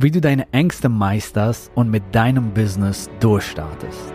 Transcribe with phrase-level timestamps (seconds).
[0.00, 4.12] wie du deine Ängste meisterst und mit deinem Business durchstartest.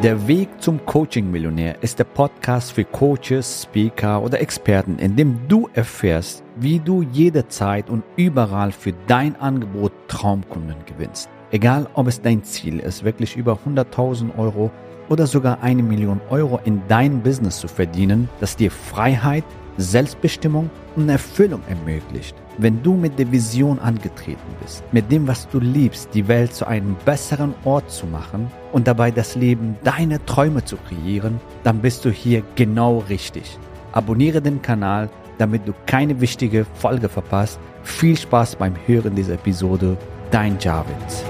[0.00, 5.68] Der Weg zum Coaching-Millionär ist der Podcast für Coaches, Speaker oder Experten, in dem du
[5.74, 11.28] erfährst, wie du jederzeit und überall für dein Angebot Traumkunden gewinnst.
[11.50, 14.70] Egal, ob es dein Ziel ist, wirklich über 100.000 Euro
[15.08, 19.44] oder sogar eine Million Euro in dein Business zu verdienen, das dir Freiheit,
[19.80, 22.34] Selbstbestimmung und Erfüllung ermöglicht.
[22.58, 26.66] Wenn du mit der Vision angetreten bist, mit dem, was du liebst, die Welt zu
[26.66, 32.04] einem besseren Ort zu machen und dabei das Leben deiner Träume zu kreieren, dann bist
[32.04, 33.58] du hier genau richtig.
[33.92, 35.08] Abonniere den Kanal,
[35.38, 37.58] damit du keine wichtige Folge verpasst.
[37.82, 39.96] Viel Spaß beim Hören dieser Episode.
[40.30, 41.24] Dein Javins.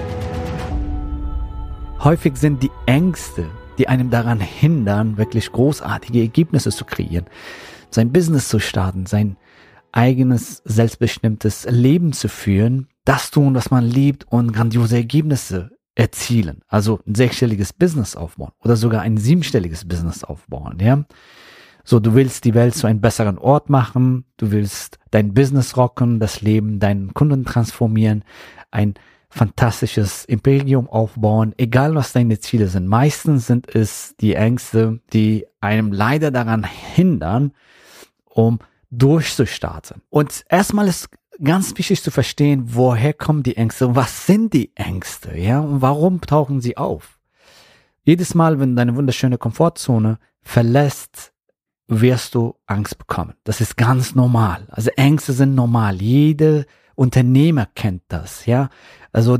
[2.03, 3.45] Häufig sind die Ängste,
[3.77, 7.25] die einem daran hindern, wirklich großartige Ergebnisse zu kreieren,
[7.93, 9.37] sein Business zu starten, sein
[9.91, 16.61] eigenes selbstbestimmtes Leben zu führen, das tun, was man liebt und grandiose Ergebnisse erzielen.
[16.67, 21.05] Also ein sechsstelliges Business aufbauen oder sogar ein siebenstelliges Business aufbauen, ja.
[21.83, 26.19] So, du willst die Welt zu einem besseren Ort machen, du willst dein Business rocken,
[26.19, 28.23] das Leben deinen Kunden transformieren,
[28.69, 28.93] ein
[29.31, 32.87] fantastisches Imperium aufbauen, egal was deine Ziele sind.
[32.87, 37.53] Meistens sind es die Ängste, die einem leider daran hindern,
[38.25, 38.59] um
[38.91, 40.01] durchzustarten.
[40.09, 41.09] Und erstmal ist
[41.41, 45.81] ganz wichtig zu verstehen, woher kommen die Ängste und was sind die Ängste, ja, und
[45.81, 47.17] warum tauchen sie auf?
[48.03, 51.31] Jedes Mal, wenn deine wunderschöne Komfortzone verlässt,
[51.87, 53.35] wirst du Angst bekommen.
[53.43, 54.67] Das ist ganz normal.
[54.69, 56.01] Also Ängste sind normal.
[56.01, 56.65] Jede
[57.01, 58.69] Unternehmer kennt das, ja.
[59.11, 59.39] Also,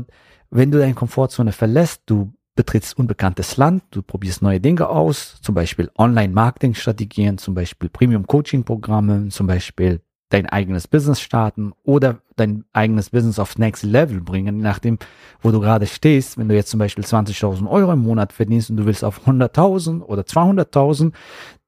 [0.50, 5.54] wenn du deine Komfortzone verlässt, du betrittst unbekanntes Land, du probierst neue Dinge aus, zum
[5.54, 13.38] Beispiel Online-Marketing-Strategien, zum Beispiel Premium-Coaching-Programme, zum Beispiel dein eigenes Business starten oder dein eigenes Business
[13.38, 14.98] aufs Next Level bringen, nachdem,
[15.40, 16.38] wo du gerade stehst.
[16.38, 20.00] Wenn du jetzt zum Beispiel 20.000 Euro im Monat verdienst und du willst auf 100.000
[20.00, 21.12] oder 200.000,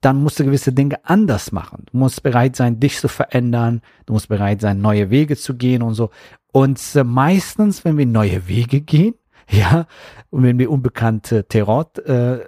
[0.04, 1.86] dann musst du gewisse Dinge anders machen.
[1.90, 3.80] Du musst bereit sein, dich zu verändern.
[4.04, 6.10] Du musst bereit sein, neue Wege zu gehen und so.
[6.52, 9.14] Und meistens, wenn wir neue Wege gehen,
[9.50, 9.86] ja,
[10.30, 12.38] und wenn wir unbekannte Terror äh,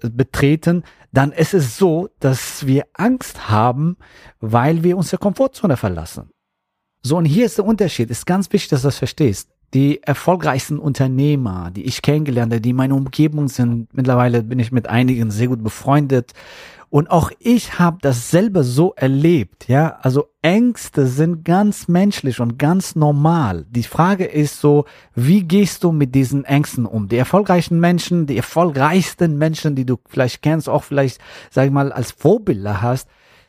[0.00, 0.82] betreten,
[1.12, 3.96] dann ist es so, dass wir Angst haben,
[4.40, 6.30] weil wir unsere Komfortzone verlassen.
[7.02, 8.10] So, und hier ist der Unterschied.
[8.10, 9.53] Ist ganz wichtig, dass du das verstehst.
[9.74, 14.72] Die erfolgreichsten Unternehmer, die ich kennengelernt habe, die in meiner Umgebung sind, mittlerweile bin ich
[14.72, 16.32] mit einigen sehr gut befreundet,
[16.94, 19.98] und auch ich habe das selber so erlebt, ja.
[20.02, 23.66] Also Ängste sind ganz menschlich und ganz normal.
[23.68, 27.08] Die Frage ist so, wie gehst du mit diesen Ängsten um?
[27.08, 31.18] Die erfolgreichen Menschen, die erfolgreichsten Menschen, die du vielleicht kennst, auch vielleicht,
[31.50, 33.08] sag ich mal, als Vorbilder hast,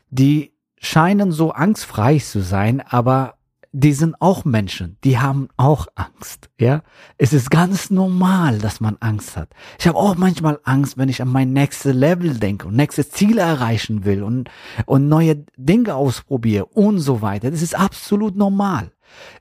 [0.09, 3.34] die scheinen so angstfrei zu sein, aber
[3.77, 6.81] die sind auch Menschen, die haben auch Angst, ja.
[7.17, 9.49] Es ist ganz normal, dass man Angst hat.
[9.77, 13.41] Ich habe auch manchmal Angst, wenn ich an mein nächstes Level denke und nächste Ziele
[13.41, 14.49] erreichen will und,
[14.85, 17.51] und neue Dinge ausprobiere und so weiter.
[17.51, 18.93] Das ist absolut normal.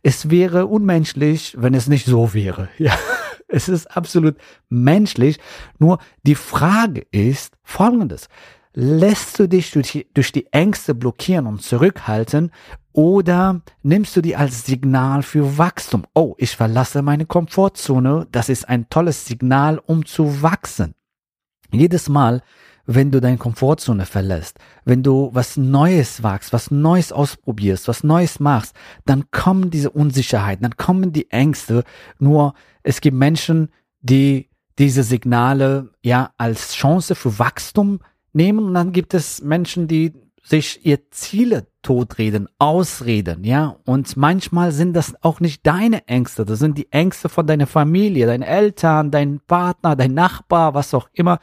[0.03, 2.99] Es wäre unmenschlich, wenn es nicht so wäre, ja.
[3.47, 4.37] Es ist absolut
[4.69, 5.39] menschlich.
[5.79, 8.29] Nur die Frage ist folgendes.
[8.73, 12.51] Lässt du dich durch die, durch die Ängste blockieren und zurückhalten
[12.95, 16.05] oder nimmst du die als Signal für Wachstum?
[16.15, 18.29] Oh, ich verlasse meine Komfortzone.
[18.31, 20.95] Das ist ein tolles Signal, um zu wachsen.
[21.73, 22.41] Jedes Mal,
[22.87, 28.39] wenn du deine Komfortzone verlässt, wenn du was Neues wagst, was Neues ausprobierst, was Neues
[28.39, 31.83] machst, dann kommen diese Unsicherheiten, dann kommen die Ängste.
[32.21, 33.71] Nur es gibt Menschen,
[34.03, 37.99] die diese Signale ja als Chance für Wachstum
[38.33, 40.13] nehmen und dann gibt es Menschen, die
[40.45, 43.77] sich ihr Ziele totreden, ausreden, ja.
[43.85, 48.27] Und manchmal sind das auch nicht deine Ängste, das sind die Ängste von deiner Familie,
[48.27, 51.39] deinen Eltern, dein Partner, dein Nachbar, was auch immer.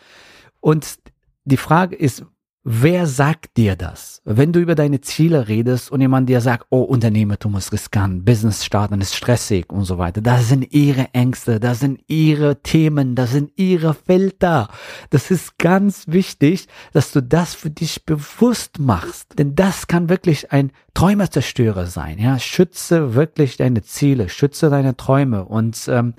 [0.59, 0.99] Und
[1.45, 2.25] die Frage ist,
[2.63, 4.21] Wer sagt dir das?
[4.23, 8.63] Wenn du über deine Ziele redest und jemand dir sagt, oh, Unternehmertum ist riskant, Business
[8.63, 13.31] starten ist stressig und so weiter, das sind ihre Ängste, das sind ihre Themen, das
[13.31, 14.69] sind ihre Filter.
[15.09, 20.51] Das ist ganz wichtig, dass du das für dich bewusst machst, denn das kann wirklich
[20.51, 22.19] ein Träumerzerstörer sein.
[22.19, 26.13] Ja, schütze wirklich deine Ziele, schütze deine Träume und ähm,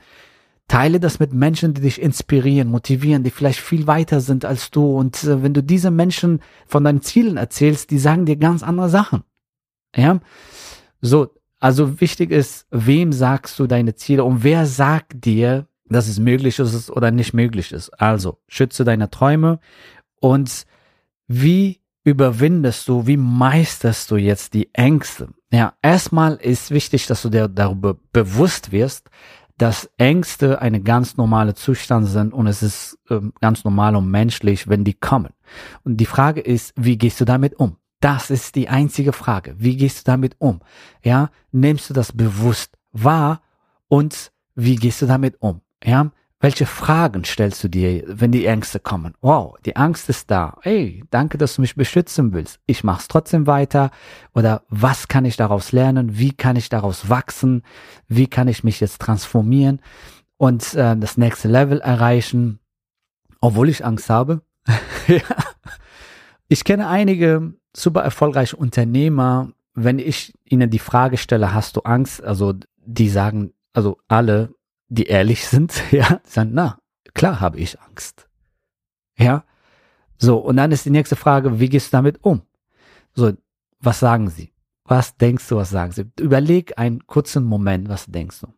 [0.68, 4.96] Teile das mit Menschen, die dich inspirieren, motivieren, die vielleicht viel weiter sind als du.
[4.96, 8.88] Und äh, wenn du diese Menschen von deinen Zielen erzählst, die sagen dir ganz andere
[8.88, 9.22] Sachen.
[9.94, 10.20] Ja,
[11.00, 11.34] so.
[11.60, 16.58] Also wichtig ist, wem sagst du deine Ziele und wer sagt dir, dass es möglich
[16.58, 17.90] ist oder nicht möglich ist.
[17.90, 19.60] Also schütze deine Träume
[20.18, 20.66] und
[21.28, 25.28] wie überwindest du, wie meisterst du jetzt die Ängste?
[25.52, 29.10] Ja, erstmal ist wichtig, dass du dir darüber bewusst wirst,
[29.58, 34.68] dass Ängste eine ganz normale Zustand sind und es ist ähm, ganz normal und menschlich,
[34.68, 35.32] wenn die kommen.
[35.84, 37.76] Und die Frage ist, wie gehst du damit um?
[38.00, 39.54] Das ist die einzige Frage.
[39.58, 40.60] Wie gehst du damit um?
[41.04, 43.42] Ja, nimmst du das bewusst wahr
[43.88, 45.60] und wie gehst du damit um?
[45.84, 46.10] Ja,
[46.42, 49.14] welche Fragen stellst du dir, wenn die Ängste kommen?
[49.20, 50.58] Wow, die Angst ist da.
[50.62, 52.58] Hey, danke, dass du mich beschützen willst.
[52.66, 53.92] Ich mach's trotzdem weiter.
[54.34, 56.18] Oder was kann ich daraus lernen?
[56.18, 57.62] Wie kann ich daraus wachsen?
[58.08, 59.80] Wie kann ich mich jetzt transformieren
[60.36, 62.58] und äh, das nächste Level erreichen,
[63.40, 64.42] obwohl ich Angst habe?
[65.06, 65.22] ja.
[66.48, 69.52] Ich kenne einige super erfolgreiche Unternehmer.
[69.74, 72.22] Wenn ich ihnen die Frage stelle, hast du Angst?
[72.22, 72.52] Also
[72.84, 74.52] die sagen, also alle
[74.92, 76.78] die ehrlich sind, ja, sagen, na,
[77.14, 78.28] klar habe ich Angst.
[79.18, 79.44] Ja.
[80.18, 82.42] So, und dann ist die nächste Frage, wie gehst du damit um?
[83.14, 83.32] So,
[83.80, 84.52] was sagen sie?
[84.84, 86.10] Was denkst du, was sagen sie?
[86.20, 88.48] Überleg einen kurzen Moment, was denkst du?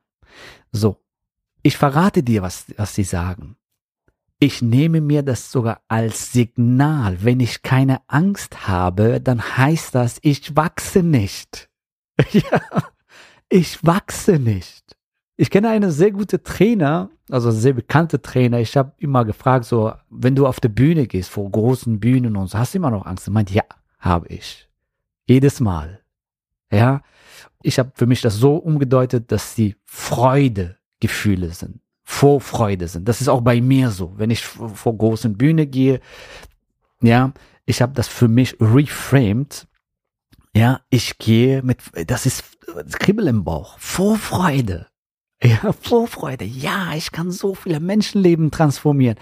[0.72, 1.00] So,
[1.62, 3.56] ich verrate dir, was, was sie sagen.
[4.40, 7.22] Ich nehme mir das sogar als Signal.
[7.22, 11.70] Wenn ich keine Angst habe, dann heißt das, ich wachse nicht.
[12.32, 12.60] ja,
[13.48, 14.96] ich wachse nicht.
[15.36, 18.60] Ich kenne einen sehr guten Trainer, also sehr bekannte Trainer.
[18.60, 22.48] Ich habe immer gefragt, so, wenn du auf der Bühne gehst, vor großen Bühnen und
[22.48, 23.26] so, hast du immer noch Angst?
[23.26, 23.64] Er meint, ja,
[23.98, 24.68] habe ich.
[25.26, 26.00] Jedes Mal.
[26.70, 27.02] Ja.
[27.62, 31.80] Ich habe für mich das so umgedeutet, dass die Freudegefühle sind.
[32.04, 33.08] Vorfreude sind.
[33.08, 34.12] Das ist auch bei mir so.
[34.16, 36.00] Wenn ich vor großen Bühne gehe,
[37.00, 37.32] ja,
[37.64, 39.66] ich habe das für mich reframed.
[40.54, 42.44] Ja, ich gehe mit, das ist
[43.00, 44.86] Kribbel im Bauch, Vorfreude.
[45.44, 46.44] Ja, Vorfreude.
[46.44, 49.18] Ja, ich kann so viele Menschenleben transformieren.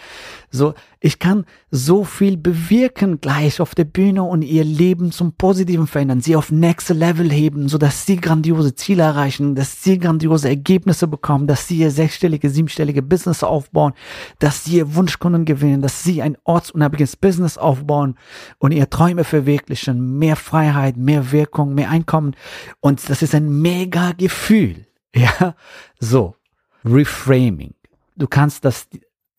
[0.51, 5.89] So, ich kann so viel bewirken gleich auf der Bühne und ihr Leben zum Positiven
[5.89, 10.49] verändern, sie auf nächste Level heben, so dass sie grandiose Ziele erreichen, dass sie grandiose
[10.49, 13.93] Ergebnisse bekommen, dass sie ihr sechsstellige, siebenstellige Business aufbauen,
[14.39, 18.15] dass sie ihr Wunschkunden gewinnen, dass sie ein ortsunabhängiges Business aufbauen
[18.59, 22.37] und ihre Träume verwirklichen, mehr Freiheit, mehr Wirkung, mehr Einkommen.
[22.79, 24.87] Und das ist ein mega Gefühl.
[25.17, 25.55] Ja,
[26.01, 26.37] so.
[26.85, 27.75] Reframing.
[28.17, 28.89] Du kannst das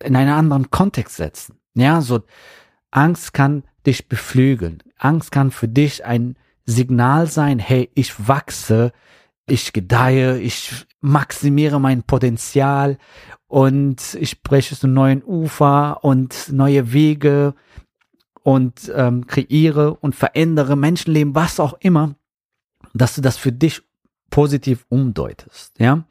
[0.03, 1.59] in einen anderen Kontext setzen.
[1.73, 2.21] Ja, so.
[2.91, 4.83] Angst kann dich beflügeln.
[4.97, 8.93] Angst kann für dich ein Signal sein, hey, ich wachse,
[9.47, 12.97] ich gedeihe, ich maximiere mein Potenzial
[13.47, 17.55] und ich spreche zu neuen Ufer und neue Wege
[18.43, 22.15] und ähm, kreiere und verändere Menschenleben, was auch immer,
[22.93, 23.81] dass du das für dich
[24.33, 26.06] positiv umdeutest, ja.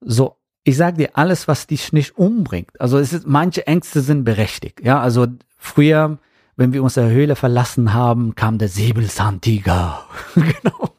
[0.00, 4.24] So, ich sage dir, alles, was dich nicht umbringt, also es ist, manche Ängste sind
[4.24, 5.26] berechtigt, ja, also
[5.58, 6.16] früher,
[6.56, 10.96] wenn wir unsere Höhle verlassen haben, kam der Säbelzahntiger, genau,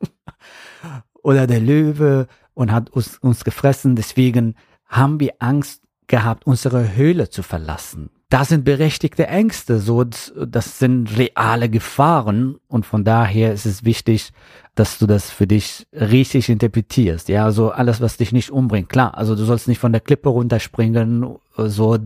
[1.24, 4.54] oder der Löwe und hat uns, uns gefressen, deswegen
[4.86, 8.12] haben wir Angst gehabt, unsere Höhle zu verlassen.
[8.30, 14.32] Das sind berechtigte Ängste, so, das sind reale Gefahren und von daher ist es wichtig,
[14.76, 17.30] dass du das für dich richtig interpretierst.
[17.30, 18.90] Ja, so alles, was dich nicht umbringt.
[18.90, 21.98] Klar, also du sollst nicht von der Klippe runterspringen, so,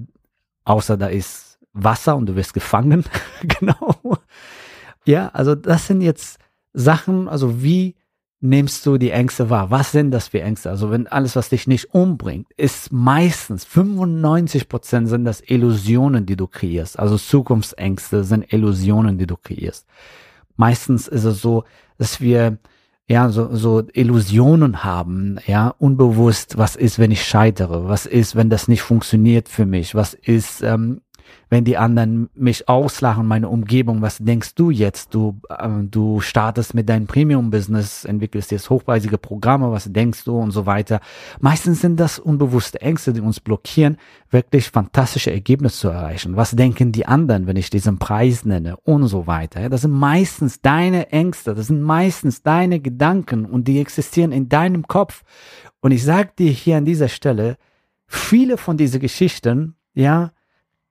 [0.64, 3.04] außer da ist Wasser und du wirst gefangen.
[3.42, 3.96] genau.
[5.06, 6.38] Ja, also das sind jetzt
[6.72, 7.96] Sachen, also wie
[8.42, 9.72] nimmst du die Ängste wahr?
[9.72, 10.70] Was sind das für Ängste?
[10.70, 16.36] Also wenn alles, was dich nicht umbringt, ist meistens 95 Prozent sind das Illusionen, die
[16.36, 17.00] du kreierst.
[17.00, 19.86] Also Zukunftsängste sind Illusionen, die du kreierst.
[20.58, 21.64] Meistens ist es so,
[21.98, 22.58] dass wir
[23.08, 28.50] ja so, so Illusionen haben, ja, unbewusst, was ist, wenn ich scheitere, was ist, wenn
[28.50, 31.02] das nicht funktioniert für mich, was ist, ähm,
[31.50, 35.14] wenn die anderen mich auslachen, meine Umgebung, was denkst du jetzt?
[35.14, 40.52] Du, äh, du startest mit deinem Premium-Business, entwickelst jetzt hochpreisige Programme, was denkst du und
[40.52, 41.02] so weiter.
[41.40, 43.98] Meistens sind das unbewusste Ängste, die uns blockieren,
[44.30, 46.38] wirklich fantastische Ergebnisse zu erreichen.
[46.38, 49.70] Was denken die anderen, wenn ich diesen Preis nenne und so weiter.
[49.70, 54.88] Das sind meistens deine Ängste, das sind meistens deine Gedanken und die existieren in deinem
[54.88, 55.24] Kopf.
[55.82, 57.58] Und ich sage dir hier an dieser Stelle,
[58.08, 60.32] viele von diesen Geschichten, ja,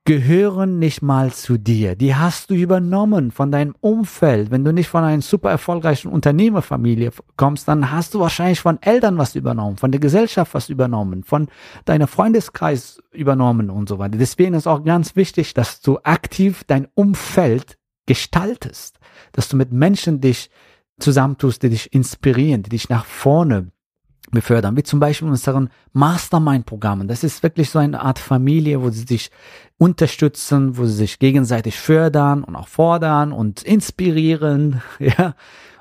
[0.03, 1.95] gehören nicht mal zu dir.
[1.95, 4.49] Die hast du übernommen von deinem Umfeld.
[4.49, 9.19] Wenn du nicht von einer super erfolgreichen Unternehmerfamilie kommst, dann hast du wahrscheinlich von Eltern
[9.19, 11.49] was übernommen, von der Gesellschaft was übernommen, von
[11.85, 14.17] deiner Freundeskreis übernommen und so weiter.
[14.17, 17.77] Deswegen ist auch ganz wichtig, dass du aktiv dein Umfeld
[18.07, 18.97] gestaltest,
[19.33, 20.49] dass du mit Menschen dich
[20.99, 23.71] zusammentust, die dich inspirieren, die dich nach vorne
[24.29, 27.07] befördern, wie zum Beispiel unseren Mastermind-Programmen.
[27.07, 29.31] Das ist wirklich so eine Art Familie, wo sie sich
[29.77, 35.35] unterstützen, wo sie sich gegenseitig fördern und auch fordern und inspirieren, ja.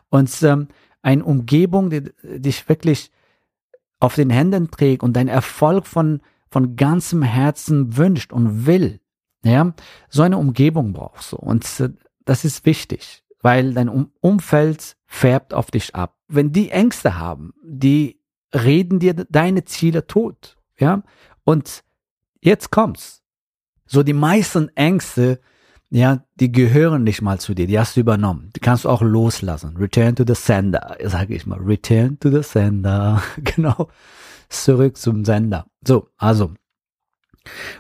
[0.09, 0.69] Und ähm,
[1.03, 3.13] eine Umgebung, die dich wirklich
[4.01, 6.21] auf den Händen trägt und deinen Erfolg von,
[6.51, 9.01] von ganzem Herzen wünscht und will,
[9.45, 9.73] ja.
[10.09, 11.37] So eine Umgebung brauchst du.
[11.37, 11.91] Und äh,
[12.25, 16.17] das ist wichtig, weil dein um Umfeld färbt auf dich ab.
[16.29, 18.20] Wenn die Ängste haben, die
[18.55, 20.57] reden dir deine Ziele tot.
[20.79, 21.03] Ja,
[21.45, 21.85] und
[22.41, 23.23] jetzt kommt's.
[23.87, 25.41] So die meisten Ängste,
[25.91, 28.51] ja, die gehören nicht mal zu dir, die hast du übernommen.
[28.55, 29.77] Die kannst du auch loslassen.
[29.77, 31.59] Return to the sender, sage ich mal.
[31.59, 33.23] Return to the sender.
[33.39, 33.89] genau.
[34.49, 35.67] Zurück zum Sender.
[35.87, 36.53] So, also.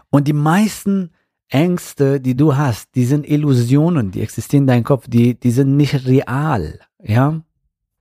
[0.08, 1.10] Und die meisten
[1.48, 5.76] Ängste, die du hast, die sind Illusionen, die existieren in deinem Kopf, die, die sind
[5.76, 6.80] nicht real.
[7.02, 7.42] Ja,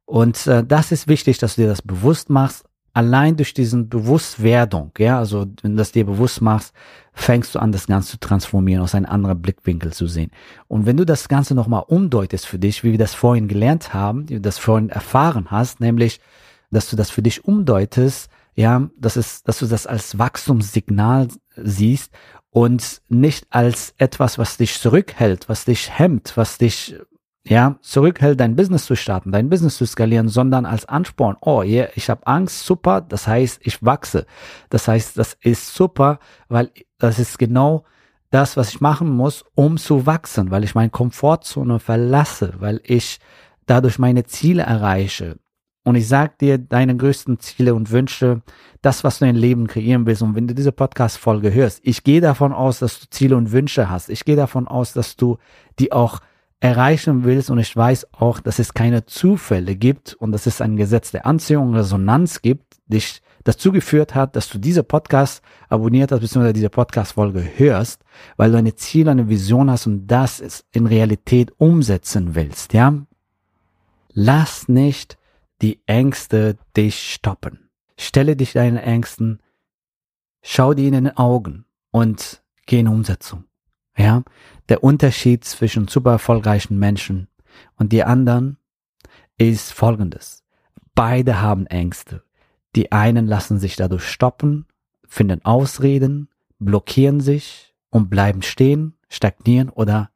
[0.09, 2.65] und äh, das ist wichtig, dass du dir das bewusst machst.
[2.93, 6.73] Allein durch diesen Bewusstwerdung, ja, also wenn du das dir bewusst machst,
[7.13, 10.31] fängst du an, das Ganze zu transformieren, aus einem anderen Blickwinkel zu sehen.
[10.67, 14.27] Und wenn du das Ganze nochmal umdeutest für dich, wie wir das vorhin gelernt haben,
[14.27, 16.19] wie du das vorhin erfahren hast, nämlich,
[16.71, 22.11] dass du das für dich umdeutest, ja, das ist, dass du das als Wachstumssignal siehst
[22.49, 26.95] und nicht als etwas, was dich zurückhält, was dich hemmt, was dich
[27.49, 31.35] ja, zurückhält, dein Business zu starten, dein Business zu skalieren, sondern als Ansporn.
[31.41, 34.27] Oh, yeah, ich habe Angst, super, das heißt, ich wachse.
[34.69, 37.85] Das heißt, das ist super, weil das ist genau
[38.29, 43.19] das, was ich machen muss, um zu wachsen, weil ich meine Komfortzone verlasse, weil ich
[43.65, 45.39] dadurch meine Ziele erreiche.
[45.83, 48.43] Und ich sag dir deine größten Ziele und Wünsche,
[48.83, 50.21] das, was du in Leben kreieren willst.
[50.21, 53.89] Und wenn du diese Podcast-Folge hörst, ich gehe davon aus, dass du Ziele und Wünsche
[53.89, 54.09] hast.
[54.09, 55.39] Ich gehe davon aus, dass du
[55.79, 56.19] die auch
[56.59, 57.49] erreichen willst.
[57.49, 61.25] Und ich weiß auch, dass es keine Zufälle gibt und dass es ein Gesetz der
[61.25, 66.53] Anziehung und Resonanz gibt, dich dazu geführt hat, dass du diese Podcast abonniert hast, beziehungsweise
[66.53, 68.03] diese Podcast-Folge hörst,
[68.37, 72.93] weil du eine Ziel, eine Vision hast und das in Realität umsetzen willst, ja?
[74.11, 75.17] Lass nicht
[75.61, 77.69] die Ängste dich stoppen.
[77.97, 79.39] Stelle dich deinen Ängsten,
[80.41, 83.48] schau dir in den Augen und geh in Umsetzung.
[83.99, 84.23] Ja,
[84.69, 87.27] der Unterschied zwischen super erfolgreichen Menschen
[87.75, 88.57] und die anderen
[89.37, 90.45] ist folgendes.
[90.95, 92.23] Beide haben Ängste.
[92.77, 94.67] Die einen lassen sich dadurch stoppen,
[95.05, 96.29] finden Ausreden,
[96.59, 100.11] blockieren sich und bleiben stehen, stagnieren oder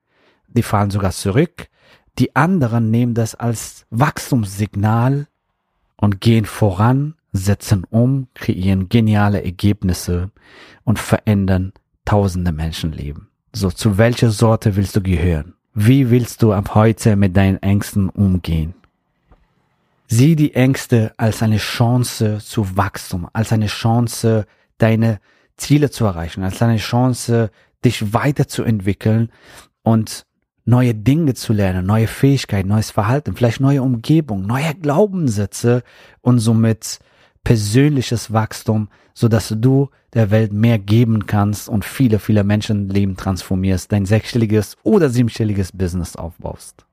[0.47, 1.67] die fallen sogar zurück.
[2.19, 5.27] Die anderen nehmen das als Wachstumssignal
[5.97, 10.31] und gehen voran, setzen um, kreieren geniale Ergebnisse
[10.85, 11.73] und verändern
[12.05, 13.32] tausende Menschenleben.
[13.55, 15.53] So, zu welcher Sorte willst du gehören?
[15.75, 18.73] Wie willst du ab heute mit deinen Ängsten umgehen?
[20.07, 24.47] Sieh die Ängste als eine Chance zu Wachstum, als eine Chance,
[24.79, 25.19] deine
[25.55, 27.51] Ziele zu erreichen, als eine Chance,
[27.85, 29.29] dich weiterzuentwickeln
[29.83, 30.25] und
[30.65, 35.83] neue Dinge zu lernen, neue Fähigkeiten, neues Verhalten, vielleicht neue Umgebung, neue Glaubenssätze
[36.21, 36.99] und somit
[37.43, 43.91] persönliches Wachstum, so dass du der Welt mehr geben kannst und viele, viele Menschenleben transformierst,
[43.91, 46.85] dein sechsstelliges oder siebenstelliges Business aufbaust.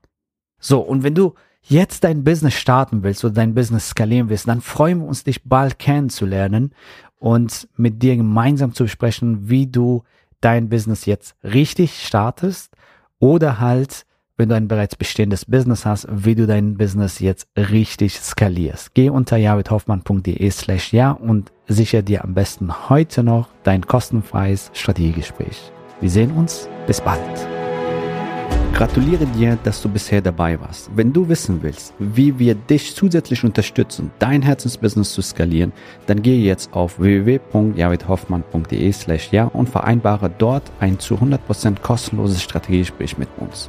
[0.59, 4.61] So, und wenn du jetzt dein Business starten willst oder dein Business skalieren willst, dann
[4.61, 6.75] freuen wir uns, dich bald kennenzulernen
[7.19, 10.03] und mit dir gemeinsam zu besprechen, wie du
[10.41, 12.75] dein Business jetzt richtig startest
[13.19, 14.07] oder halt
[14.41, 18.95] wenn du ein bereits bestehendes Business hast, wie du dein Business jetzt richtig skalierst.
[18.95, 25.71] Geh unter javidhoffmann.de slash ja und sichere dir am besten heute noch dein kostenfreies Strategiegespräch.
[26.01, 26.71] Wir sehen uns.
[26.87, 27.21] Bis bald.
[28.73, 30.91] Gratuliere dir, dass du bisher dabei warst.
[30.97, 35.75] Wenn du wissen willst, wie wir dich zusätzlich unterstützen, dein Herzensbusiness zu skalieren,
[36.07, 43.19] dann gehe jetzt auf www.javidhoffmann.de slash ja und vereinbare dort ein zu 100% kostenloses Strategiegespräch
[43.19, 43.69] mit uns.